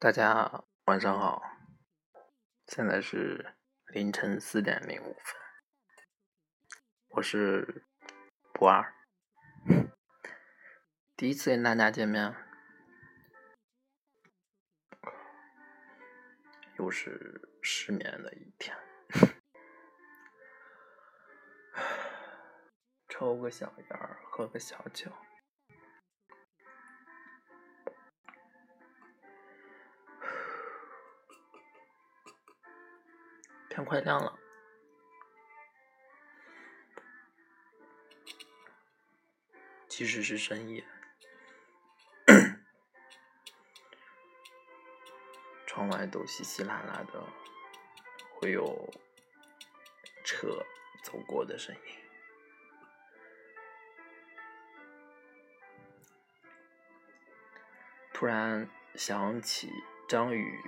[0.00, 1.42] 大家晚上好，
[2.68, 3.56] 现在是
[3.88, 5.34] 凌晨四点零五分，
[7.08, 7.84] 我是
[8.54, 8.94] 不二，
[11.16, 12.32] 第一次跟大家见面，
[16.78, 18.76] 又是失眠的一天，
[23.10, 25.10] 抽个小烟儿，喝个小酒。
[33.78, 34.36] 天快亮了，
[39.86, 40.84] 即使是深夜，
[45.64, 47.24] 窗外都稀稀拉拉的，
[48.34, 48.92] 会有
[50.24, 50.48] 车
[51.04, 51.80] 走过的声音。
[58.12, 59.70] 突然想起
[60.08, 60.60] 张宇。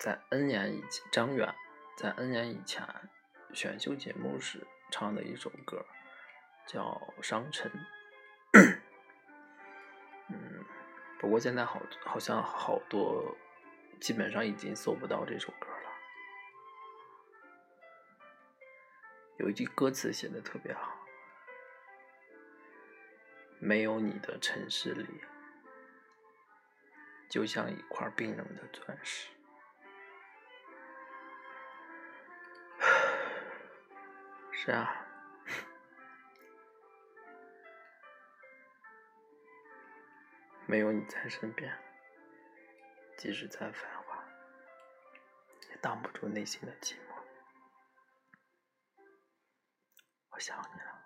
[0.00, 1.54] 在 N 年以前，张远
[1.94, 2.82] 在 N 年以前
[3.52, 5.84] 选秀节目时唱的一首歌，
[6.66, 7.70] 叫《伤尘》。
[10.30, 10.64] 嗯，
[11.18, 13.36] 不过现在好好像好多，
[14.00, 15.90] 基本上已经搜不到这首歌了。
[19.36, 20.96] 有一句歌词写的特别好
[23.60, 25.20] ：“没有你的城市里，
[27.28, 29.28] 就像一块冰冷的钻石。”
[34.62, 34.94] 是啊，
[40.68, 41.74] 没有你在身边，
[43.16, 44.22] 即使再繁华，
[45.70, 46.98] 也挡不住内心的寂寞。
[50.32, 50.99] 我想你了。